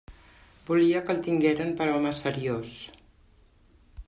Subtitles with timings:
[0.69, 2.75] Volia que el tingueren per home seriós.